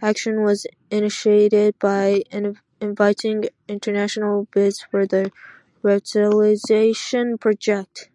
Action 0.00 0.42
was 0.42 0.66
initiated 0.90 1.78
by 1.78 2.22
inviting 2.80 3.44
international 3.68 4.48
bids 4.52 4.80
for 4.90 5.06
the 5.06 5.30
revitalization 5.84 7.38
project. 7.38 8.08